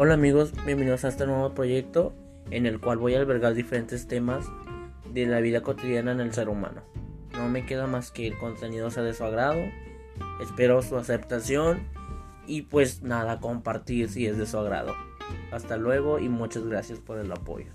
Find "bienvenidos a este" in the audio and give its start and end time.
0.64-1.26